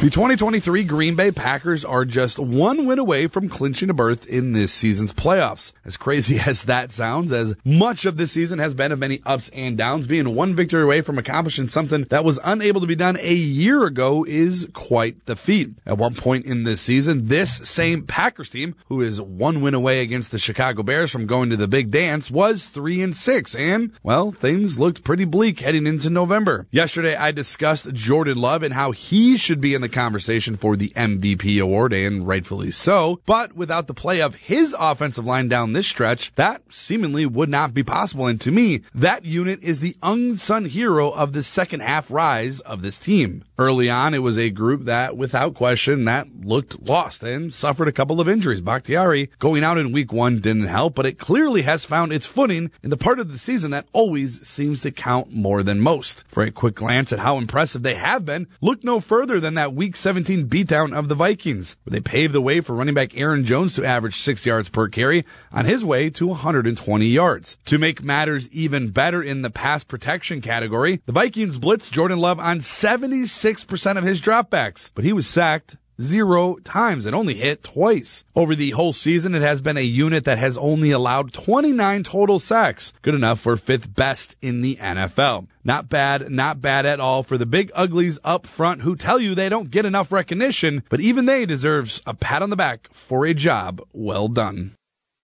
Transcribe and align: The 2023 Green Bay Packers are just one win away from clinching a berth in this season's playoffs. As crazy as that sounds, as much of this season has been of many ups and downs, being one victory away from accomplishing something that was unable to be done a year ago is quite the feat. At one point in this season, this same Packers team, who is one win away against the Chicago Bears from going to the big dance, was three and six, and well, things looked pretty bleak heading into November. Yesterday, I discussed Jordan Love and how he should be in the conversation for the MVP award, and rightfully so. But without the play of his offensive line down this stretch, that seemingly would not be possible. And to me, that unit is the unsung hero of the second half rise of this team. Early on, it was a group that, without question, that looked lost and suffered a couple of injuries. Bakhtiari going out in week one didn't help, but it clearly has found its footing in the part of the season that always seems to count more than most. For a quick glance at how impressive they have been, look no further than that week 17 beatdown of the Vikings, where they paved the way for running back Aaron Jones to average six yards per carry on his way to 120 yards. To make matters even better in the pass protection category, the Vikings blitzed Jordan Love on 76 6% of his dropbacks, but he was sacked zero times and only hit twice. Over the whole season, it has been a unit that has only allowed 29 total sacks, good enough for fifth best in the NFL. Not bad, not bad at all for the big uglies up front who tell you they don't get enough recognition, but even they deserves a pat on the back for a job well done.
The 0.00 0.08
2023 0.08 0.84
Green 0.84 1.14
Bay 1.14 1.30
Packers 1.30 1.84
are 1.84 2.06
just 2.06 2.38
one 2.38 2.86
win 2.86 2.98
away 2.98 3.26
from 3.26 3.50
clinching 3.50 3.90
a 3.90 3.92
berth 3.92 4.26
in 4.26 4.54
this 4.54 4.72
season's 4.72 5.12
playoffs. 5.12 5.74
As 5.84 5.98
crazy 5.98 6.40
as 6.46 6.62
that 6.62 6.90
sounds, 6.90 7.34
as 7.34 7.54
much 7.66 8.06
of 8.06 8.16
this 8.16 8.32
season 8.32 8.60
has 8.60 8.72
been 8.72 8.92
of 8.92 8.98
many 8.98 9.20
ups 9.26 9.50
and 9.52 9.76
downs, 9.76 10.06
being 10.06 10.34
one 10.34 10.54
victory 10.54 10.84
away 10.84 11.02
from 11.02 11.18
accomplishing 11.18 11.68
something 11.68 12.04
that 12.04 12.24
was 12.24 12.40
unable 12.42 12.80
to 12.80 12.86
be 12.86 12.94
done 12.94 13.18
a 13.20 13.34
year 13.34 13.84
ago 13.84 14.24
is 14.26 14.66
quite 14.72 15.26
the 15.26 15.36
feat. 15.36 15.72
At 15.84 15.98
one 15.98 16.14
point 16.14 16.46
in 16.46 16.64
this 16.64 16.80
season, 16.80 17.26
this 17.26 17.56
same 17.68 18.06
Packers 18.06 18.48
team, 18.48 18.76
who 18.86 19.02
is 19.02 19.20
one 19.20 19.60
win 19.60 19.74
away 19.74 20.00
against 20.00 20.32
the 20.32 20.38
Chicago 20.38 20.82
Bears 20.82 21.10
from 21.10 21.26
going 21.26 21.50
to 21.50 21.58
the 21.58 21.68
big 21.68 21.90
dance, 21.90 22.30
was 22.30 22.70
three 22.70 23.02
and 23.02 23.14
six, 23.14 23.54
and 23.54 23.92
well, 24.02 24.32
things 24.32 24.78
looked 24.78 25.04
pretty 25.04 25.26
bleak 25.26 25.60
heading 25.60 25.86
into 25.86 26.08
November. 26.08 26.66
Yesterday, 26.70 27.16
I 27.16 27.32
discussed 27.32 27.92
Jordan 27.92 28.38
Love 28.38 28.62
and 28.62 28.72
how 28.72 28.92
he 28.92 29.36
should 29.36 29.60
be 29.60 29.74
in 29.74 29.82
the 29.82 29.89
conversation 29.90 30.56
for 30.56 30.76
the 30.76 30.90
MVP 30.90 31.60
award, 31.60 31.92
and 31.92 32.26
rightfully 32.26 32.70
so. 32.70 33.20
But 33.26 33.54
without 33.54 33.86
the 33.86 33.94
play 33.94 34.20
of 34.20 34.36
his 34.36 34.74
offensive 34.78 35.26
line 35.26 35.48
down 35.48 35.72
this 35.72 35.86
stretch, 35.86 36.34
that 36.36 36.62
seemingly 36.70 37.26
would 37.26 37.48
not 37.48 37.74
be 37.74 37.82
possible. 37.82 38.26
And 38.26 38.40
to 38.40 38.50
me, 38.50 38.82
that 38.94 39.24
unit 39.24 39.62
is 39.62 39.80
the 39.80 39.96
unsung 40.02 40.66
hero 40.66 41.10
of 41.10 41.32
the 41.32 41.42
second 41.42 41.80
half 41.80 42.10
rise 42.10 42.60
of 42.60 42.82
this 42.82 42.98
team. 42.98 43.44
Early 43.58 43.90
on, 43.90 44.14
it 44.14 44.18
was 44.18 44.38
a 44.38 44.50
group 44.50 44.84
that, 44.84 45.16
without 45.16 45.54
question, 45.54 46.04
that 46.06 46.28
looked 46.42 46.80
lost 46.88 47.22
and 47.22 47.52
suffered 47.52 47.88
a 47.88 47.92
couple 47.92 48.20
of 48.20 48.28
injuries. 48.28 48.60
Bakhtiari 48.60 49.30
going 49.38 49.62
out 49.62 49.78
in 49.78 49.92
week 49.92 50.12
one 50.12 50.40
didn't 50.40 50.64
help, 50.66 50.94
but 50.94 51.06
it 51.06 51.18
clearly 51.18 51.62
has 51.62 51.84
found 51.84 52.12
its 52.12 52.26
footing 52.26 52.70
in 52.82 52.90
the 52.90 52.96
part 52.96 53.18
of 53.18 53.32
the 53.32 53.38
season 53.38 53.70
that 53.70 53.86
always 53.92 54.46
seems 54.46 54.80
to 54.82 54.90
count 54.90 55.32
more 55.32 55.62
than 55.62 55.80
most. 55.80 56.24
For 56.28 56.42
a 56.42 56.50
quick 56.50 56.76
glance 56.76 57.12
at 57.12 57.18
how 57.18 57.36
impressive 57.36 57.82
they 57.82 57.94
have 57.94 58.24
been, 58.24 58.46
look 58.60 58.82
no 58.82 59.00
further 59.00 59.40
than 59.40 59.54
that 59.54 59.74
week 59.80 59.96
17 59.96 60.46
beatdown 60.46 60.94
of 60.94 61.08
the 61.08 61.14
Vikings, 61.14 61.74
where 61.84 61.92
they 61.92 62.00
paved 62.00 62.34
the 62.34 62.42
way 62.42 62.60
for 62.60 62.74
running 62.74 62.92
back 62.92 63.16
Aaron 63.16 63.46
Jones 63.46 63.74
to 63.76 63.82
average 63.82 64.20
six 64.20 64.44
yards 64.44 64.68
per 64.68 64.88
carry 64.88 65.24
on 65.50 65.64
his 65.64 65.82
way 65.82 66.10
to 66.10 66.26
120 66.26 67.06
yards. 67.06 67.56
To 67.64 67.78
make 67.78 68.02
matters 68.02 68.46
even 68.50 68.90
better 68.90 69.22
in 69.22 69.40
the 69.40 69.48
pass 69.48 69.82
protection 69.82 70.42
category, 70.42 71.00
the 71.06 71.12
Vikings 71.12 71.58
blitzed 71.58 71.92
Jordan 71.92 72.18
Love 72.18 72.38
on 72.38 72.60
76 72.60 73.64
6% 73.64 73.96
of 73.96 74.04
his 74.04 74.20
dropbacks, 74.20 74.90
but 74.94 75.04
he 75.04 75.14
was 75.14 75.26
sacked 75.26 75.78
zero 76.00 76.56
times 76.64 77.06
and 77.06 77.14
only 77.14 77.34
hit 77.34 77.62
twice. 77.62 78.24
Over 78.34 78.54
the 78.54 78.70
whole 78.70 78.92
season, 78.92 79.34
it 79.34 79.42
has 79.42 79.60
been 79.60 79.76
a 79.76 79.82
unit 79.82 80.24
that 80.24 80.38
has 80.38 80.56
only 80.58 80.90
allowed 80.90 81.32
29 81.32 82.02
total 82.02 82.38
sacks, 82.38 82.92
good 83.02 83.14
enough 83.14 83.40
for 83.40 83.56
fifth 83.56 83.94
best 83.94 84.36
in 84.40 84.62
the 84.62 84.76
NFL. 84.76 85.46
Not 85.62 85.88
bad, 85.88 86.30
not 86.30 86.62
bad 86.62 86.86
at 86.86 87.00
all 87.00 87.22
for 87.22 87.36
the 87.36 87.46
big 87.46 87.70
uglies 87.74 88.18
up 88.24 88.46
front 88.46 88.82
who 88.82 88.96
tell 88.96 89.20
you 89.20 89.34
they 89.34 89.48
don't 89.48 89.70
get 89.70 89.84
enough 89.84 90.10
recognition, 90.10 90.82
but 90.88 91.00
even 91.00 91.26
they 91.26 91.44
deserves 91.44 92.02
a 92.06 92.14
pat 92.14 92.42
on 92.42 92.50
the 92.50 92.56
back 92.56 92.88
for 92.92 93.26
a 93.26 93.34
job 93.34 93.82
well 93.92 94.28
done. 94.28 94.76